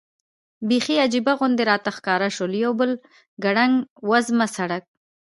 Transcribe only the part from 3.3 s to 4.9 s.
ګړنګ وزمه سړک.